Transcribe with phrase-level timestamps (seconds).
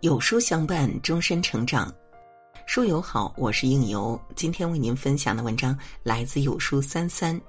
[0.00, 1.90] 有书相伴，终身成长。
[2.66, 4.20] 书友好，我是应由。
[4.34, 7.40] 今天为您分享的文章来自有书三三。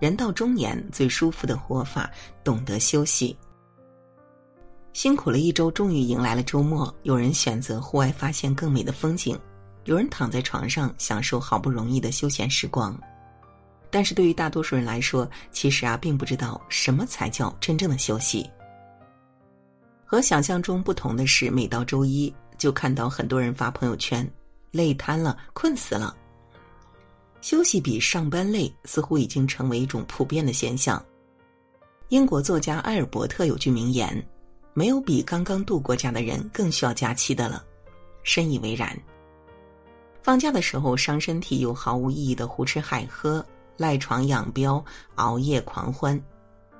[0.00, 2.10] 人到中年，最舒服的活法，
[2.42, 3.36] 懂得休息。
[4.92, 6.92] 辛苦了一周，终于迎来了周末。
[7.04, 9.38] 有人选择户外发现更美的风景，
[9.84, 12.98] 有人躺在床上享受好不容易的休闲时光。
[13.90, 18.50] 但是对于大多数人来说，其实啊，并不知道什么才叫真正的休息。
[20.12, 24.30] 和想象中不同的是，每到周一就看到很多人发朋友圈，
[24.70, 26.14] 累瘫了，困死了。
[27.40, 31.02] 休息比上班累，似乎已经成为一种普遍的现象。
[32.10, 34.22] 英国作家埃尔伯特有句名言
[34.76, 37.64] ：“没有比刚刚度过假的人更需要假期的了。”
[38.22, 38.94] 深以为然。
[40.22, 43.42] 放假的时候伤身体又毫无意义的胡吃海喝、
[43.78, 46.22] 赖床养膘、熬夜狂欢。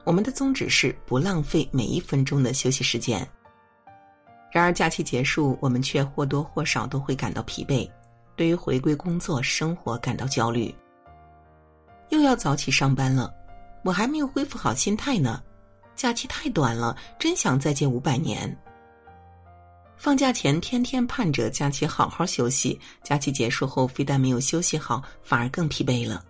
[0.04, 3.26] 我们的宗旨是不浪费每一分钟的休息时间。
[4.50, 7.88] 然而假期结束，我们却或多或少都会感到疲惫，
[8.36, 10.74] 对于回归工作生活感到焦虑。
[12.10, 13.32] 又要早起上班了，
[13.84, 15.42] 我还没有恢复好心态呢。
[15.94, 18.54] 假期太短了，真想再借五百年。
[19.96, 26.24] 放假前天天盼着假期好好休息，假期结束后非但没有休息好，反而更疲惫了。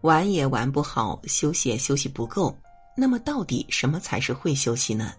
[0.00, 2.54] 玩也玩不好，休息也休息不够。
[2.94, 5.12] 那么，到底什么才是会休息呢？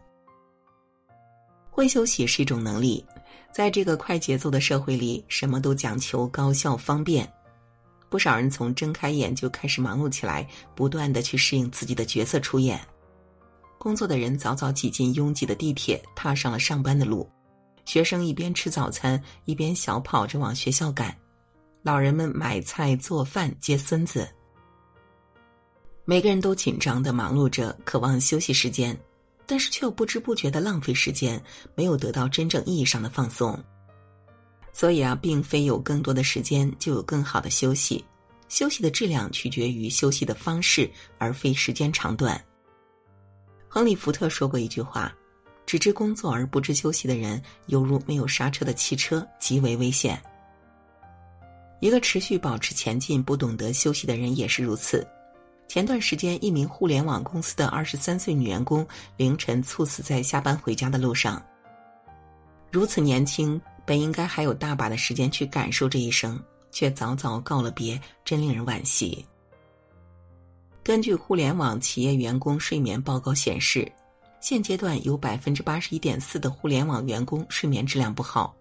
[1.72, 3.04] 会休息是一种能力，
[3.52, 7.28] 在这个快节奏的社会里，什么都讲求高效方便。
[8.10, 12.80] 不少人从睁开眼就开始忙碌起来，不断的去适应自己的角色出演。
[13.80, 17.28] 工作的人早早挤进拥挤的地铁，踏上了上班的路；
[17.86, 21.10] 学生一边吃早餐，一边小跑着往学校赶；
[21.82, 24.30] 老人们买菜做饭接孙子。
[26.06, 28.98] 每个人都紧张的忙碌着，渴望休息时间，
[29.46, 31.42] 但是却又不知不觉的浪费时间，
[31.76, 33.58] 没有得到真正意义上的放松。
[34.74, 38.04] 所以啊，并非有更多的时间就有更好的休息，
[38.50, 42.44] 休息的质量取决于休息的方式，而非时间长短。
[43.70, 45.16] 亨利·福特说过一句话
[45.66, 50.22] ：“只知工作而不知休息的人，犹如没有刹车的汽车，极为危险。”
[51.80, 55.08] 一个持续保持前进、不懂得休息的人也是如此。
[55.74, 61.44] 前段时间，一名互联网公司的二十三岁女员工凌晨猝死在下班回家的路上。
[62.72, 66.40] 如此年轻，本应该还有大把的时间去感受这一生，
[66.70, 69.26] 却早早告了别，真令人惋惜。
[70.84, 73.92] 根据互联网企业员工睡眠报告显示，
[74.42, 78.56] 现阶段有百分之八十一点四的互联网员工睡眠质量不好，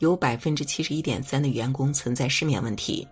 [0.00, 3.08] 有百分之七十一点三的员工存在失眠问题。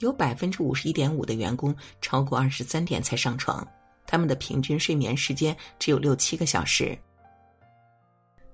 [0.00, 3.66] 有百分之五十一点五的员工超过二十三点才上床，
[4.06, 6.98] 他们的平均睡眠时间只有六七个小时。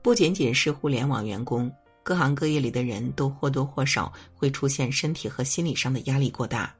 [0.02, 6.72] 不仅仅是互联网员工，各行各业里的人都或多或少会出现身体和心理上的压力过大。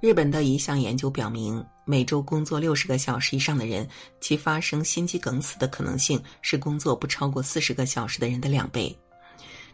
[0.00, 3.88] 日本的一项研究表明，每周工作六十个小时以上的人，
[4.20, 8.94] 其发生心肌梗死的可能性是工作不超过四十个小时的人的两倍。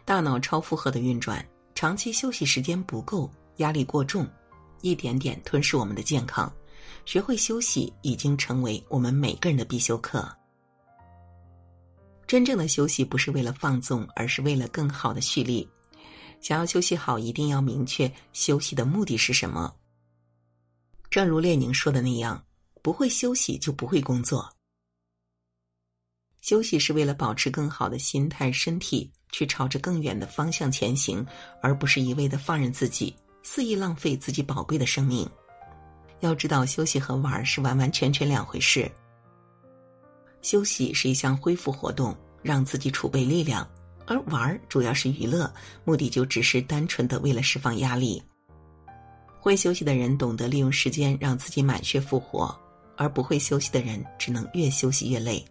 [0.05, 1.43] 大脑超负荷的运转。
[1.79, 4.29] 长期休息时间不够，压力过重，
[4.81, 6.53] 一点点吞噬我们的健康。
[7.05, 10.29] 学会休息已经成为我们每个人的必修课。
[12.27, 15.65] 真正的休息不是为了放纵，而是为了更好的蓄力。
[16.41, 19.73] 想要休息好，一定要明确休息的目的是什么。
[21.09, 22.45] 正如列宁说的那样
[22.83, 24.53] ：“不会休息就不会工作。”
[26.43, 29.09] 休息是为了保持更好的心态、身体。
[29.31, 31.25] 去朝着更远的方向前行，
[31.61, 35.29] 而不是一味的放任自己，肆意浪费自己宝贵的生命。
[36.19, 38.91] 要知道，休息和玩是完完全全两回事。
[40.41, 43.65] 休息是一项恢复活动，让自己储备力量；
[44.05, 45.53] 而玩主要是娱乐，
[45.85, 48.21] 目的就只是单纯的为了释放压力。
[49.39, 52.53] 会休息的人懂得利用时间让自己满血复活，
[52.97, 55.45] 而不会休息的人只能越休息越累。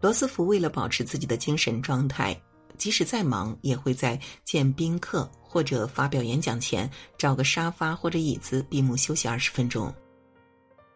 [0.00, 2.38] 罗斯福为了保持自己的精神状态，
[2.78, 9.92] 即使再忙，也会在见宾客或者发表演讲前找个沙发或者椅子闭目休息二十分钟。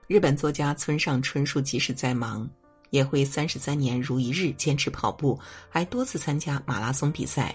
[0.06, 2.48] 日本作家村上春树即使再忙，
[2.90, 7.54] 也会三十三年如一日坚持跑步，还多次参加马拉松比赛。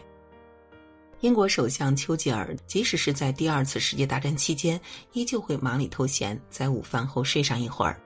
[1.22, 4.80] 英国首相丘吉尔即使是在第二次世界大战期间，
[5.14, 8.00] 依旧会忙里偷闲，在午饭后睡上一会儿。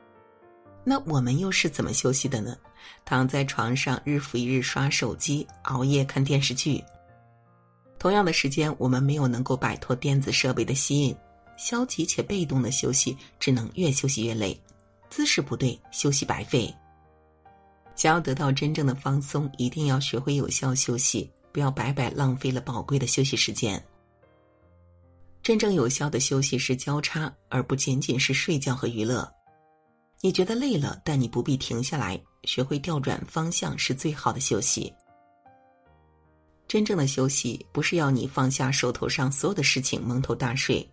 [0.84, 2.58] 那我们又是怎么休息的呢？
[3.06, 6.84] 躺在床上日复一日刷手机、熬夜看电视剧。
[8.00, 11.16] 同样的时间，我们没有能够摆脱电子设备的吸引，
[11.58, 14.60] 消极且被动的休息，只能越休息越累。
[15.10, 16.74] 姿势不对，休息白费。
[17.96, 23.82] 想要得到真正的放松，一定要学会有效休息，不要白白浪费了宝贵的休息时间。
[25.44, 29.32] 真正有效的休息是交叉，而不仅仅是睡觉和娱乐。
[30.26, 34.92] 你觉得累了，但你不必停下来，学会调转方向是最好的休息。
[36.66, 40.90] 真正的休息不是要你放下手头上所有的事情蒙头大睡，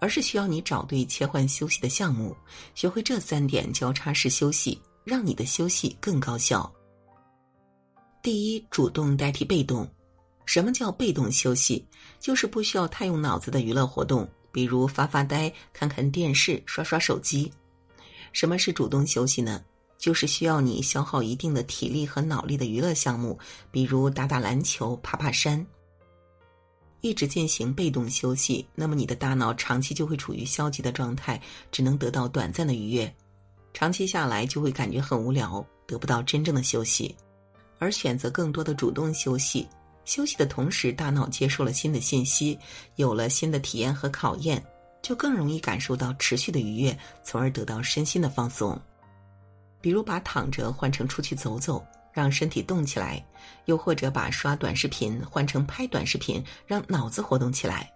[0.00, 2.36] 而是需要你找对切换休息的项目，
[2.74, 6.68] 学会这三点交叉式休息，让你的休息更高效。
[8.22, 9.88] 第一，主动代替被动。
[10.46, 11.86] 什么叫被动休息？
[12.18, 17.48] 就是不需要太用脑子的娱乐活动，比如发发呆、看看电视、刷刷手机。
[18.34, 19.64] 什么是主动休息呢？
[19.96, 23.38] 就是需要你消耗一定的体力和脑力的娱乐项目，
[23.70, 25.64] 比如打打篮球、爬爬山。
[27.00, 31.40] 一直进行被动休息，那么你的大脑长期就会处于消极的状态，
[31.70, 33.14] 只能得到短暂的愉悦，
[33.72, 37.14] 长期下来就会感觉很无聊，得不到真正的休息。
[37.78, 39.66] 而选择更多的主动休息。
[40.04, 42.58] 休息的同时，大脑接受了新的信息，
[42.96, 44.62] 有了新的体验和考验，
[45.04, 48.80] 就更容易感受到持续的愉悦，从而得到身心的放松。
[49.78, 53.22] 比如把躺着换成出去走走，让身体动起来；
[53.66, 57.92] 又或者把刷短视频换成拍短视频，让脑子活动起来。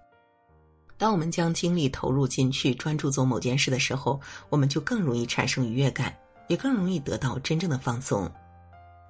[0.98, 4.20] 当我们将精力投入进去，专注做某件事的时候，
[4.50, 6.14] 我们就更容易产生愉悦感，
[6.48, 8.30] 也更容易得到真正的放松。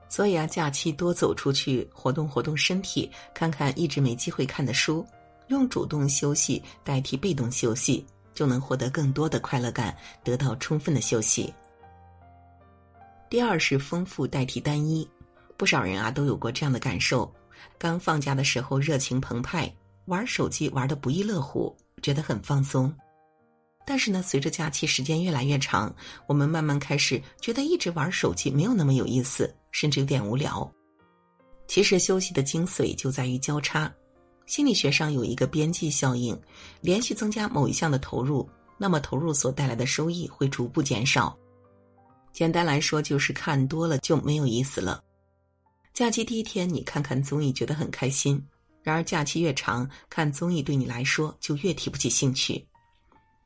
[0.09, 5.05] 所以啊，假期多走出去，活动活动身体，看看一直没机会看的书，
[5.49, 11.53] 用主动休息代替被动休息，就能获得更多的快乐感，得到充分的休息。
[13.29, 15.09] 第二是丰富代替单一，
[15.57, 17.31] 不少人啊都有过这样的感受：
[17.77, 19.73] 刚放假的时候热情澎湃，
[20.07, 22.93] 玩手机玩的不亦乐乎，觉得很放松。
[23.87, 25.95] 但是呢，随着假期时间越来越长，
[26.27, 29.55] 我们慢慢开始觉得一直玩手机没有那么有意思。
[29.71, 30.69] 甚至有点无聊。
[31.69, 33.93] 其实休息的精髓就在于交叉。
[34.49, 36.37] 心理学上有一个边际效应，
[36.81, 38.49] 连续增加某一项的投入，
[38.79, 41.37] 那么投入所带来的收益会逐步减少。
[42.33, 45.05] 简单来说，就是看多了就没有意思了。
[45.93, 48.43] 假期第一天你看看综艺觉得很开心，
[48.83, 52.67] 然而假期越长，看综艺对你来说就越提不起兴趣。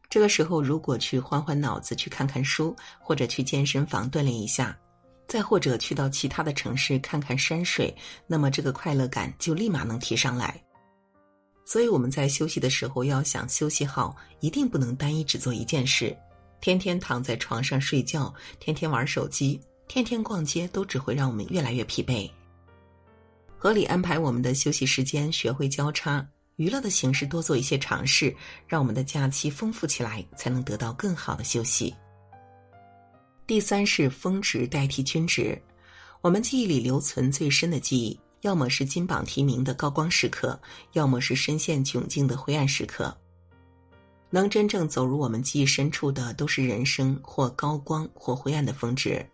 [0.09, 4.79] 这个时候，如果去换换脑子，去看看书，或者去健身房锻炼一下。
[5.27, 7.93] 再或者去到其他的城市看看山水，
[8.25, 10.63] 那么这个快乐感就立马能提上来。
[11.65, 16.17] 所以我们在休息的时候，要想休息好，一定不能单一只做一件事，
[16.61, 22.31] 天天躺在床上睡觉，天天玩手机，天天逛街，都只会让我们越来越疲惫。
[23.57, 26.27] 合理安排我们的休息时间，学会交叉
[26.57, 28.35] 娱乐的形式，多做一些尝试，
[28.67, 31.95] 让我们的假期丰富起来，才能得到更好的休息。
[33.47, 35.61] 第三是峰值代替均值，
[36.21, 40.61] 我们记忆里留存最深的记忆，要么是金榜题名的高光时刻，
[40.93, 43.17] 要么是深陷窘境的灰暗时刻。
[44.31, 49.25] 能真正走入我们记忆深处的，都是人生或高光或灰暗的峰值。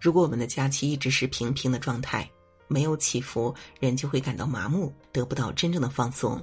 [0.00, 2.28] 如果我们的假期一直是平平的状态，
[2.68, 6.40] 没有起伏，人就会感到麻木，得不到真正的放松。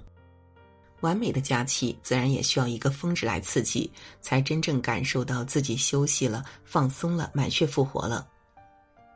[1.00, 3.90] 完美的假期自然也需要一个峰值来刺激，
[4.22, 8.28] 才真正感受到自己休息了、放松了、满血复活了。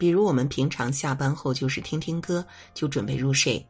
[0.03, 3.65] 比如我们平常下班后就是听听歌，就准备入睡；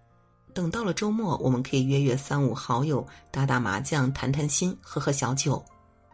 [0.51, 5.63] 等到了周末，我们可以约约三五好友打打麻将、谈谈心、喝喝小酒，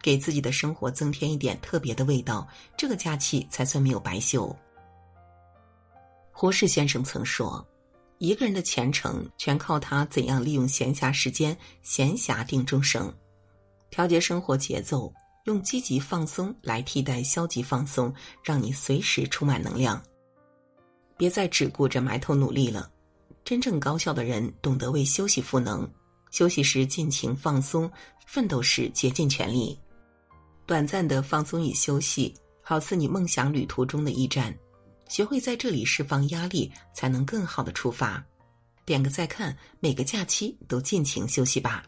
[0.01, 2.45] 给自己的生活增添一点特别的味道。
[2.75, 4.53] 这个假期才算没有白休。
[6.33, 7.65] 胡适先生曾说。
[8.17, 13.09] 一个人的前程全靠他怎样利用闲暇时间，闲暇定终生。
[13.89, 15.13] 调节生活节奏，
[15.45, 20.03] 用积极放松来替代消极放松，让你随时充满能量。
[21.19, 22.89] 别再只顾着埋头努力了。
[23.43, 25.85] 真正高效的人懂得为休息赋能，
[26.31, 27.91] 休息时尽情放松，
[28.25, 29.77] 奋斗时竭尽全力。
[30.65, 34.57] 短暂的放松与休息，好似你梦想旅途中的驿站。
[35.09, 38.23] 学会在这里释放压力，才能更好的出发。
[38.85, 41.83] 点个再看，每个假期都尽情休息吧。